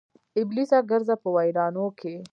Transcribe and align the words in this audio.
ابلیسه 0.41 0.77
ګرځه 0.89 1.15
په 1.21 1.27
ویرانو 1.35 1.85
کې 1.99 2.15